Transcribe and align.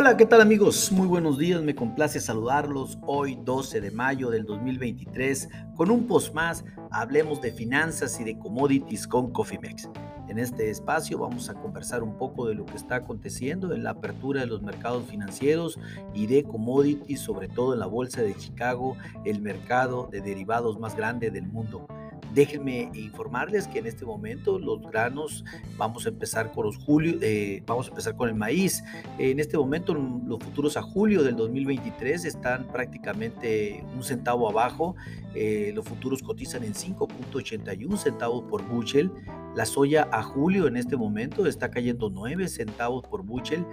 Hola, 0.00 0.16
¿qué 0.16 0.26
tal 0.26 0.40
amigos? 0.40 0.92
Muy 0.92 1.08
buenos 1.08 1.38
días, 1.38 1.60
me 1.60 1.74
complace 1.74 2.20
saludarlos 2.20 2.98
hoy 3.04 3.36
12 3.42 3.80
de 3.80 3.90
mayo 3.90 4.30
del 4.30 4.44
2023 4.44 5.48
con 5.74 5.90
un 5.90 6.06
post 6.06 6.32
más, 6.34 6.64
hablemos 6.92 7.40
de 7.40 7.50
finanzas 7.50 8.20
y 8.20 8.22
de 8.22 8.38
commodities 8.38 9.08
con 9.08 9.32
Cofimex. 9.32 9.90
En 10.28 10.38
este 10.38 10.70
espacio 10.70 11.18
vamos 11.18 11.50
a 11.50 11.54
conversar 11.54 12.04
un 12.04 12.16
poco 12.16 12.46
de 12.46 12.54
lo 12.54 12.64
que 12.64 12.76
está 12.76 12.94
aconteciendo 12.94 13.74
en 13.74 13.82
la 13.82 13.90
apertura 13.90 14.42
de 14.42 14.46
los 14.46 14.62
mercados 14.62 15.04
financieros 15.06 15.80
y 16.14 16.28
de 16.28 16.44
commodities, 16.44 17.18
sobre 17.18 17.48
todo 17.48 17.72
en 17.72 17.80
la 17.80 17.86
Bolsa 17.86 18.22
de 18.22 18.36
Chicago, 18.36 18.96
el 19.24 19.40
mercado 19.40 20.08
de 20.12 20.20
derivados 20.20 20.78
más 20.78 20.94
grande 20.94 21.32
del 21.32 21.48
mundo. 21.48 21.88
Déjenme 22.34 22.90
informarles 22.94 23.66
que 23.66 23.78
en 23.78 23.86
este 23.86 24.04
momento 24.04 24.58
los 24.58 24.82
granos, 24.82 25.44
vamos 25.76 26.06
a 26.06 26.10
empezar 26.10 26.52
con 26.52 26.66
los 26.66 26.76
julio, 26.76 27.18
eh, 27.22 27.62
vamos 27.66 27.86
a 27.86 27.90
empezar 27.90 28.16
con 28.16 28.28
el 28.28 28.34
maíz. 28.34 28.82
En 29.18 29.40
este 29.40 29.56
momento 29.56 29.94
los 29.94 30.38
futuros 30.38 30.76
a 30.76 30.82
julio 30.82 31.22
del 31.22 31.36
2023 31.36 32.24
están 32.24 32.68
prácticamente 32.68 33.84
un 33.96 34.04
centavo 34.04 34.48
abajo. 34.48 34.94
Eh, 35.34 35.72
los 35.74 35.86
futuros 35.86 36.22
cotizan 36.22 36.64
en 36.64 36.74
5.81 36.74 37.96
centavos 37.96 38.44
por 38.44 38.62
bushel. 38.62 39.10
La 39.54 39.66
soya 39.66 40.08
a 40.12 40.22
julio 40.22 40.66
en 40.66 40.76
este 40.76 40.96
momento 40.96 41.46
está 41.46 41.70
cayendo 41.70 42.10
9 42.10 42.48
centavos 42.48 43.04
por 43.06 43.24
bushel, 43.24 43.64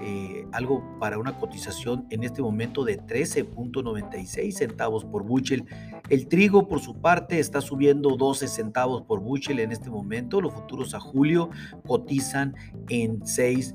eh, 0.00 0.46
algo 0.52 0.82
para 0.98 1.18
una 1.18 1.38
cotización 1.38 2.06
en 2.10 2.24
este 2.24 2.40
momento 2.40 2.84
de 2.84 2.98
13.96 3.00 4.52
centavos 4.52 5.04
por 5.04 5.24
bushel. 5.24 5.64
El 6.08 6.28
trigo 6.28 6.66
por 6.68 6.80
su 6.80 7.00
parte 7.00 7.38
está 7.38 7.60
subiendo 7.60 8.16
12 8.16 8.48
centavos 8.48 9.02
por 9.02 9.20
bushel 9.20 9.60
en 9.60 9.72
este 9.72 9.90
momento. 9.90 10.40
Los 10.40 10.54
futuros 10.54 10.94
a 10.94 11.00
julio 11.00 11.50
cotizan 11.86 12.54
en 12.88 13.26
6 13.26 13.74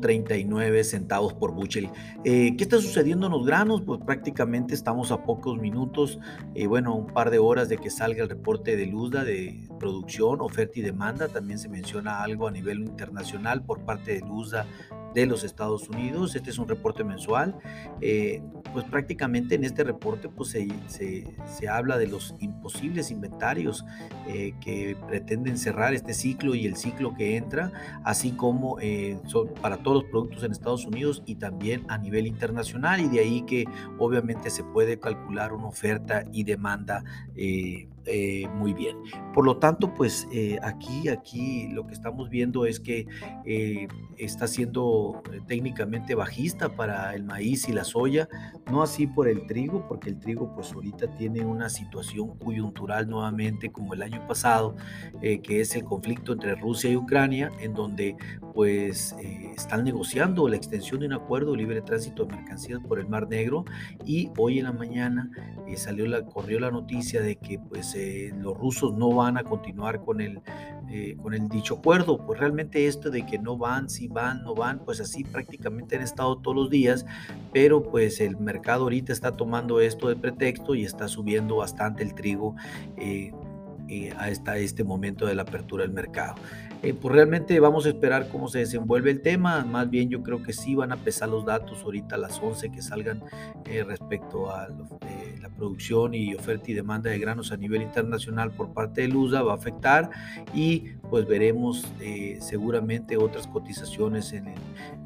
39 0.00 0.84
centavos 0.84 1.34
por 1.34 1.52
bushel. 1.52 1.90
Eh, 2.24 2.56
¿Qué 2.56 2.64
está 2.64 2.80
sucediendo 2.80 3.26
en 3.26 3.32
los 3.32 3.44
granos? 3.44 3.82
Pues 3.82 4.00
prácticamente 4.04 4.74
estamos 4.74 5.12
a 5.12 5.22
pocos 5.24 5.58
minutos, 5.58 6.18
eh, 6.54 6.66
bueno, 6.66 6.94
un 6.94 7.06
par 7.08 7.30
de 7.30 7.38
horas 7.38 7.68
de 7.68 7.76
que 7.76 7.90
salga 7.90 8.22
el 8.22 8.28
reporte 8.28 8.76
de 8.76 8.86
Luzda 8.86 9.24
de 9.24 9.68
producción, 9.78 10.40
oferta 10.40 10.78
y 10.78 10.82
demanda. 10.82 11.28
También 11.28 11.58
se 11.58 11.68
menciona 11.68 12.22
algo 12.22 12.48
a 12.48 12.50
nivel 12.50 12.80
internacional 12.80 13.62
por 13.62 13.80
parte 13.84 14.14
de 14.14 14.20
Luzda 14.20 14.66
de 15.14 15.26
los 15.26 15.44
Estados 15.44 15.88
Unidos. 15.88 16.36
Este 16.36 16.50
es 16.50 16.58
un 16.58 16.68
reporte 16.68 17.04
mensual. 17.04 17.56
Eh, 18.00 18.42
pues 18.72 18.84
prácticamente 18.84 19.54
en 19.54 19.64
este 19.64 19.84
reporte 19.84 20.28
pues 20.28 20.50
se, 20.50 20.68
se, 20.88 21.68
habla 21.68 21.98
de 21.98 22.06
los 22.06 22.34
imposibles 22.38 23.10
inventarios 23.10 23.84
eh, 24.28 24.54
que 24.60 24.96
pretenden 25.08 25.58
cerrar 25.58 25.94
este 25.94 26.14
ciclo 26.14 26.54
y 26.54 26.66
el 26.66 26.76
ciclo 26.76 27.14
que 27.14 27.36
entra, 27.36 27.72
así 28.04 28.32
como 28.32 28.78
eh, 28.80 29.18
son 29.26 29.48
para 29.60 29.78
todos 29.78 30.02
los 30.02 30.10
productos 30.10 30.44
en 30.44 30.52
Estados 30.52 30.84
Unidos 30.84 31.22
y 31.26 31.36
también 31.36 31.84
a 31.88 31.98
nivel 31.98 32.26
internacional 32.26 33.00
y 33.00 33.08
de 33.08 33.20
ahí 33.20 33.42
que 33.42 33.64
obviamente 33.98 34.50
se 34.50 34.62
puede 34.62 34.98
calcular 34.98 35.52
una 35.52 35.66
oferta 35.66 36.24
y 36.32 36.44
demanda 36.44 37.04
muy 38.54 38.74
bien. 38.74 38.96
Por 39.34 39.44
lo 39.44 39.58
tanto, 39.58 39.92
pues 39.94 40.26
eh, 40.32 40.58
aquí, 40.62 41.08
aquí 41.08 41.68
lo 41.68 41.86
que 41.86 41.94
estamos 41.94 42.28
viendo 42.30 42.66
es 42.66 42.80
que 42.80 43.06
eh, 43.44 43.88
está 44.16 44.46
siendo 44.46 45.22
técnicamente 45.46 46.14
bajista 46.14 46.74
para 46.74 47.14
el 47.14 47.24
maíz 47.24 47.68
y 47.68 47.72
la 47.72 47.84
soya, 47.84 48.28
no 48.70 48.82
así 48.82 49.06
por 49.06 49.28
el 49.28 49.46
trigo, 49.46 49.86
porque 49.86 50.10
el 50.10 50.18
trigo 50.18 50.52
pues 50.54 50.72
ahorita 50.72 51.14
tiene 51.14 51.44
una 51.44 51.68
situación 51.68 52.38
coyuntural 52.38 53.08
nuevamente 53.08 53.70
como 53.70 53.94
el 53.94 54.02
año 54.02 54.26
pasado, 54.26 54.76
que 55.20 55.60
es 55.60 55.74
el 55.76 55.84
conflicto 55.84 56.32
entre 56.32 56.54
Rusia 56.54 56.90
y 56.90 56.96
Ucrania, 56.96 57.52
en 57.60 57.74
donde 57.74 58.16
pues 58.54 59.14
están 59.56 59.84
negociando 59.84 60.48
la 60.48 60.56
extensión 60.56 61.00
de 61.00 61.06
un 61.06 61.12
acuerdo 61.12 61.52
de 61.52 61.58
libre 61.58 61.82
tránsito 61.82 62.24
de 62.24 62.36
mercancías 62.36 62.80
por 62.80 62.98
el 62.98 63.08
Mar 63.08 63.28
Negro 63.28 63.64
y 64.04 64.30
hoy 64.36 64.58
en 64.58 64.64
la 64.64 64.72
mañana 64.72 65.30
salió 65.76 66.06
la, 66.06 66.24
corrió 66.24 66.60
la 66.60 66.70
noticia 66.70 67.20
de 67.20 67.36
que 67.36 67.58
pues 67.58 67.94
eh, 67.94 68.32
los 68.36 68.56
rusos 68.56 68.94
no 68.94 69.10
van 69.14 69.36
a 69.36 69.44
continuar 69.44 70.00
con 70.04 70.20
el, 70.20 70.40
eh, 70.90 71.16
con 71.22 71.34
el 71.34 71.48
dicho 71.48 71.74
acuerdo. 71.74 72.24
Pues 72.26 72.40
realmente 72.40 72.86
esto 72.86 73.10
de 73.10 73.26
que 73.26 73.38
no 73.38 73.56
van, 73.56 73.88
si 73.88 74.08
van, 74.08 74.42
no 74.42 74.54
van, 74.54 74.80
pues 74.84 75.00
así 75.00 75.24
prácticamente 75.24 75.96
han 75.96 76.02
estado 76.02 76.38
todos 76.38 76.56
los 76.56 76.70
días, 76.70 77.06
pero 77.52 77.82
pues 77.82 78.20
el 78.20 78.36
mercado 78.36 78.84
ahorita 78.84 79.12
está 79.12 79.36
tomando 79.36 79.80
esto 79.80 80.08
de 80.08 80.16
pretexto 80.16 80.74
y 80.74 80.84
está 80.84 81.08
subiendo 81.08 81.56
bastante 81.56 82.02
el 82.02 82.14
trigo. 82.14 82.54
Eh, 83.90 84.14
hasta 84.16 84.56
este 84.56 84.84
momento 84.84 85.26
de 85.26 85.34
la 85.34 85.42
apertura 85.42 85.82
del 85.82 85.92
mercado. 85.92 86.36
Eh, 86.82 86.94
pues 86.94 87.12
realmente 87.12 87.58
vamos 87.58 87.86
a 87.86 87.88
esperar 87.88 88.28
cómo 88.28 88.46
se 88.46 88.60
desenvuelve 88.60 89.10
el 89.10 89.20
tema. 89.20 89.64
Más 89.64 89.90
bien 89.90 90.08
yo 90.08 90.22
creo 90.22 90.44
que 90.44 90.52
sí 90.52 90.76
van 90.76 90.92
a 90.92 90.96
pesar 90.96 91.28
los 91.28 91.44
datos 91.44 91.82
ahorita 91.82 92.14
a 92.14 92.18
las 92.18 92.40
11 92.40 92.70
que 92.70 92.82
salgan 92.82 93.20
eh, 93.66 93.82
respecto 93.82 94.48
a 94.50 94.68
eh, 94.68 95.38
la 95.40 95.48
producción 95.48 96.14
y 96.14 96.34
oferta 96.34 96.70
y 96.70 96.74
demanda 96.74 97.10
de 97.10 97.18
granos 97.18 97.50
a 97.50 97.56
nivel 97.56 97.82
internacional 97.82 98.52
por 98.52 98.72
parte 98.72 99.00
de 99.00 99.08
LUSA 99.08 99.42
va 99.42 99.52
a 99.52 99.56
afectar 99.56 100.10
y 100.54 100.92
pues 101.10 101.26
veremos 101.26 101.84
seguramente 102.38 103.16
otras 103.16 103.48
cotizaciones 103.48 104.32
en, 104.32 104.54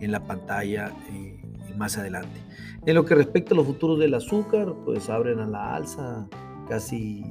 en 0.00 0.12
la 0.12 0.20
pantalla 0.20 0.92
más 1.76 1.96
adelante. 1.96 2.38
En 2.86 2.94
lo 2.94 3.04
que 3.04 3.14
respecta 3.14 3.54
a 3.54 3.56
los 3.56 3.66
futuros 3.66 3.98
del 3.98 4.14
azúcar, 4.14 4.74
pues 4.84 5.08
abren 5.08 5.40
a 5.40 5.46
la 5.46 5.74
alza 5.74 6.28
casi, 6.68 7.24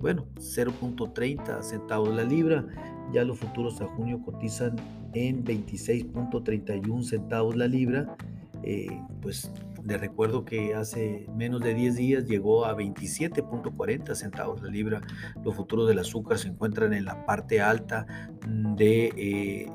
bueno, 0.00 0.26
0.30 0.36 1.62
centavos 1.62 2.14
la 2.14 2.24
libra 2.24 2.64
ya 3.12 3.24
los 3.24 3.38
futuros 3.38 3.80
a 3.80 3.86
junio 3.86 4.20
cotizan 4.24 4.76
en 5.14 5.44
26.31 5.44 7.02
centavos 7.02 7.56
la 7.56 7.66
libra. 7.66 8.16
Eh, 8.62 9.00
pues 9.22 9.50
le 9.84 9.96
recuerdo 9.96 10.44
que 10.44 10.74
hace 10.74 11.26
menos 11.34 11.62
de 11.62 11.74
10 11.74 11.96
días 11.96 12.26
llegó 12.26 12.66
a 12.66 12.76
27.40 12.76 14.14
centavos 14.14 14.62
la 14.62 14.68
libra. 14.68 15.00
Los 15.44 15.54
futuros 15.54 15.88
del 15.88 16.00
azúcar 16.00 16.38
se 16.38 16.48
encuentran 16.48 16.92
en 16.92 17.04
la 17.04 17.24
parte 17.24 17.60
alta 17.60 18.06
de, 18.46 19.12
eh, 19.16 19.66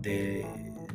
de 0.00 0.46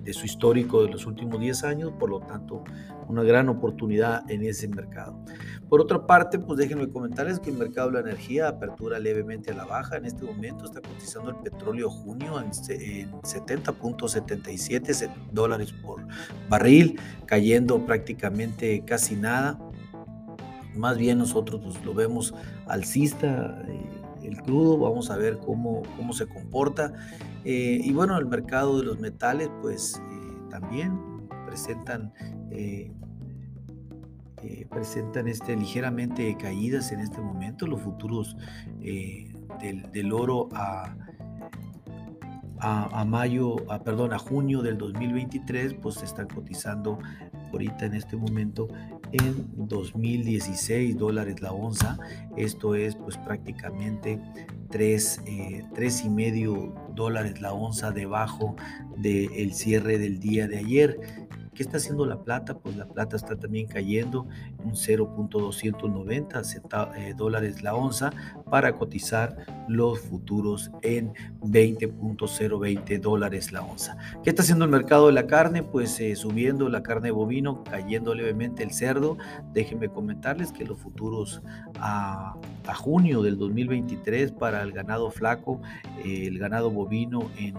de 0.07 0.13
su 0.13 0.25
histórico 0.25 0.81
de 0.83 0.89
los 0.89 1.05
últimos 1.05 1.37
10 1.37 1.65
años, 1.65 1.91
por 1.99 2.09
lo 2.09 2.21
tanto, 2.21 2.63
una 3.09 3.23
gran 3.23 3.49
oportunidad 3.49 4.23
en 4.31 4.45
ese 4.45 4.69
mercado. 4.69 5.19
Por 5.67 5.81
otra 5.81 6.07
parte, 6.07 6.39
pues 6.39 6.57
déjenme 6.57 6.89
comentarles 6.89 7.41
que 7.41 7.49
el 7.49 7.57
mercado 7.57 7.91
de 7.91 7.95
la 7.95 7.99
energía 8.09 8.47
apertura 8.47 8.99
levemente 8.99 9.51
a 9.51 9.55
la 9.55 9.65
baja. 9.65 9.97
En 9.97 10.05
este 10.05 10.23
momento 10.23 10.63
está 10.63 10.79
cotizando 10.79 11.31
el 11.31 11.35
petróleo 11.35 11.89
junio 11.89 12.39
en, 12.39 12.51
70.77 12.51 15.13
dólares 15.33 15.73
por 15.73 16.07
barril, 16.47 16.97
cayendo 17.25 17.85
prácticamente 17.85 18.85
casi 18.85 19.17
nada. 19.17 19.59
Más 20.73 20.97
bien 20.97 21.17
nosotros 21.17 21.59
pues, 21.61 21.83
lo 21.83 21.93
vemos 21.93 22.33
alcista. 22.65 23.61
Eh, 23.67 23.96
el 24.27 24.41
crudo, 24.41 24.77
vamos 24.77 25.09
a 25.09 25.17
ver 25.17 25.39
cómo, 25.39 25.83
cómo 25.95 26.13
se 26.13 26.27
comporta. 26.27 26.93
Eh, 27.45 27.79
y 27.81 27.91
bueno, 27.93 28.17
el 28.17 28.25
mercado 28.25 28.77
de 28.77 28.85
los 28.85 28.99
metales 28.99 29.49
pues 29.61 30.01
eh, 30.11 30.49
también 30.49 30.99
presentan, 31.45 32.13
eh, 32.51 32.91
presentan 34.69 35.27
este, 35.27 35.55
ligeramente 35.55 36.35
caídas 36.37 36.91
en 36.91 36.99
este 36.99 37.21
momento. 37.21 37.67
Los 37.67 37.81
futuros 37.81 38.35
del, 38.81 40.13
oro 40.13 40.49
a, 40.53 40.93
a, 42.59 43.05
mayo, 43.05 43.55
a, 43.71 43.79
perdón, 43.83 44.13
a 44.13 44.19
junio 44.19 44.61
del 44.61 44.77
2023 44.77 45.75
pues 45.75 45.95
se 45.95 46.05
están 46.05 46.27
cotizando 46.27 46.99
ahorita 47.51 47.85
en 47.85 47.93
este 47.93 48.15
momento 48.15 48.67
en 49.11 49.47
2016 49.55 50.97
dólares 50.97 51.41
la 51.41 51.51
onza. 51.51 51.97
Esto 52.35 52.75
es 52.75 52.95
pues 52.95 53.17
prácticamente 53.17 54.21
3, 54.69 55.21
eh, 55.25 55.63
y 56.03 56.09
medio 56.09 56.75
dólares 56.93 57.41
la 57.41 57.53
onza 57.53 57.91
debajo 57.91 58.55
del 58.97 59.53
cierre 59.53 59.97
del 59.97 60.19
día 60.19 60.47
de 60.47 60.57
ayer. 60.57 61.27
¿Qué 61.57 61.63
está 61.63 61.77
haciendo 61.77 62.05
la 62.05 62.23
plata? 62.23 62.59
Pues 62.59 62.77
la 62.77 62.87
plata 62.87 63.15
está 63.15 63.35
también 63.35 63.67
cayendo 63.67 64.27
un 64.63 64.73
0.290 64.73 66.95
eh, 66.95 67.15
dólares 67.17 67.63
la 67.63 67.73
onza 67.73 68.11
para 68.49 68.73
cotizar 68.73 69.35
los 69.67 69.99
futuros 69.99 70.71
en 70.81 71.13
20.020 71.41 72.99
dólares 72.99 73.51
la 73.51 73.61
onza. 73.61 73.97
¿Qué 74.23 74.29
está 74.29 74.41
haciendo 74.41 74.65
el 74.65 74.71
mercado 74.71 75.07
de 75.07 75.13
la 75.13 75.27
carne? 75.27 75.63
Pues 75.63 75.99
eh, 75.99 76.15
subiendo 76.15 76.69
la 76.69 76.83
carne 76.83 77.11
bovino, 77.11 77.63
cayendo 77.63 78.15
levemente 78.15 78.63
el 78.63 78.71
cerdo. 78.71 79.17
Déjenme 79.53 79.89
comentarles 79.89 80.51
que 80.51 80.65
los 80.65 80.79
futuros 80.79 81.41
a, 81.79 82.35
junio 82.75 83.21
del 83.21 83.37
2023 83.37 84.33
para 84.33 84.61
el 84.61 84.71
ganado 84.71 85.09
flaco, 85.09 85.61
eh, 86.03 86.27
el 86.27 86.37
ganado 86.37 86.69
bovino 86.69 87.29
en 87.37 87.55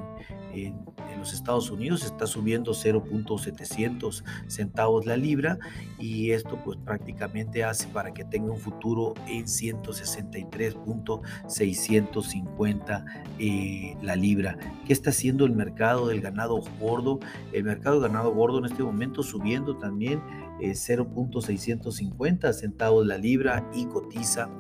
en, 0.53 0.87
los 1.19 1.33
Estados 1.33 1.71
Unidos 1.71 2.05
está 2.05 2.29
subiendo 2.29 2.73
0.700 2.73 4.23
centavos 4.47 5.05
la 5.05 5.17
libra 5.17 5.59
y 5.99 6.31
esto 6.31 6.61
pues 6.65 6.79
prácticamente 6.79 7.65
hace 7.65 7.89
para 7.89 8.15
que 8.15 8.25
tenga 8.25 8.53
un 8.53 8.59
futuro 8.59 9.15
en 9.27 9.49
163 9.49 10.77
0.650 10.85 13.05
eh, 13.39 13.97
la 14.03 14.17
libra. 14.17 14.59
¿Qué 14.87 14.93
está 14.93 15.11
haciendo 15.11 15.45
el 15.45 15.53
mercado 15.53 16.09
del 16.09 16.21
ganado 16.21 16.61
gordo? 16.81 17.21
El 17.53 17.63
mercado 17.65 18.01
ganado 18.01 18.33
gordo 18.33 18.59
en 18.59 18.65
este 18.67 18.83
momento 18.83 19.23
subiendo 19.23 19.77
también 19.77 20.21
0.650 20.61 22.53
centavos 22.53 23.07
la 23.07 23.17
libra 23.17 23.65
y 23.73 23.87
cotiza 23.87 24.51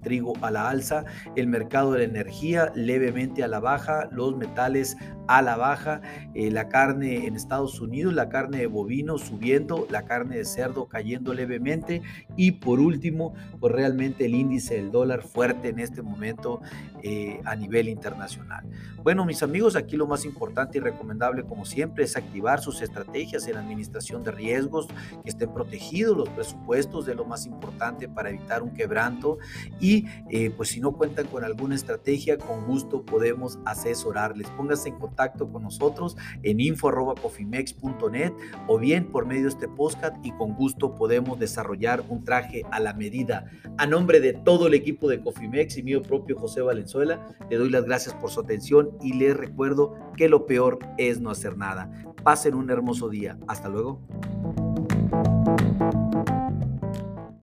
trigo 0.00 0.34
a 0.42 0.50
la 0.50 0.68
alza, 0.68 1.04
el 1.36 1.46
mercado 1.46 1.92
de 1.92 2.00
la 2.00 2.04
energía 2.04 2.72
levemente 2.74 3.42
a 3.42 3.48
la 3.48 3.60
baja, 3.60 4.08
los 4.10 4.36
metales 4.36 4.96
a 5.26 5.42
la 5.42 5.56
baja, 5.56 6.00
eh, 6.34 6.50
la 6.50 6.68
carne 6.68 7.26
en 7.26 7.36
Estados 7.36 7.80
Unidos, 7.80 8.12
la 8.12 8.28
carne 8.28 8.58
de 8.58 8.66
bovino 8.66 9.18
subiendo, 9.18 9.86
la 9.90 10.04
carne 10.04 10.36
de 10.36 10.44
cerdo 10.44 10.86
cayendo 10.86 11.32
levemente 11.34 12.02
y 12.36 12.52
por 12.52 12.80
último, 12.80 13.34
pues 13.60 13.72
realmente 13.72 14.26
el 14.26 14.34
índice 14.34 14.76
del 14.76 14.90
dólar 14.90 15.22
fuerte 15.22 15.68
en 15.68 15.78
este 15.78 16.02
momento 16.02 16.60
eh, 17.02 17.40
a 17.44 17.56
nivel 17.56 17.88
internacional. 17.88 18.64
Bueno, 19.02 19.24
mis 19.24 19.42
amigos, 19.42 19.76
aquí 19.76 19.96
lo 19.96 20.06
más 20.06 20.24
importante 20.24 20.78
y 20.78 20.80
recomendable 20.80 21.44
como 21.44 21.64
siempre 21.64 22.04
es 22.04 22.16
activar 22.16 22.60
sus 22.60 22.80
estrategias 22.80 23.46
en 23.46 23.56
administración 23.56 24.24
de 24.24 24.30
riesgos, 24.30 24.88
que 25.22 25.30
estén 25.30 25.52
protegidos 25.52 26.16
los 26.16 26.28
presupuestos 26.30 27.06
de 27.06 27.14
lo 27.14 27.24
más 27.24 27.46
importante 27.46 28.08
para 28.08 28.30
evitar 28.30 28.62
un 28.62 28.70
quebranto 28.70 29.38
y 29.80 30.06
eh, 30.30 30.50
pues 30.56 30.70
si 30.70 30.80
no 30.80 30.92
cuentan 30.92 31.26
con 31.26 31.44
alguna 31.44 31.74
estrategia, 31.74 32.38
con 32.38 32.66
gusto 32.66 33.02
podemos 33.02 33.58
asesorarles. 33.64 34.48
Pónganse 34.50 34.90
en 34.90 34.96
contacto 34.96 35.50
con 35.50 35.62
nosotros 35.62 36.16
en 36.42 36.60
info.cofimex.net 36.60 38.32
o 38.66 38.78
bien 38.78 39.10
por 39.10 39.26
medio 39.26 39.42
de 39.42 39.48
este 39.48 39.68
podcast 39.68 40.16
y 40.24 40.32
con 40.32 40.54
gusto 40.54 40.94
podemos 40.94 41.38
desarrollar 41.38 42.02
un 42.08 42.24
traje 42.24 42.62
a 42.70 42.80
la 42.80 42.94
medida. 42.94 43.50
A 43.78 43.86
nombre 43.86 44.20
de 44.20 44.32
todo 44.32 44.66
el 44.66 44.74
equipo 44.74 45.08
de 45.08 45.20
Cofimex 45.20 45.78
y 45.78 45.82
mío 45.82 46.02
propio 46.02 46.38
José 46.38 46.62
Valenzuela, 46.62 47.26
le 47.50 47.56
doy 47.56 47.70
las 47.70 47.84
gracias 47.84 48.14
por 48.14 48.30
su 48.30 48.40
atención 48.40 48.90
y 49.02 49.14
les 49.14 49.36
recuerdo 49.36 49.96
que 50.16 50.28
lo 50.28 50.46
peor 50.46 50.78
es 50.98 51.20
no 51.20 51.30
hacer 51.30 51.56
nada. 51.56 51.90
Pasen 52.22 52.54
un 52.54 52.70
hermoso 52.70 53.08
día. 53.08 53.38
Hasta 53.46 53.68
luego. 53.68 54.00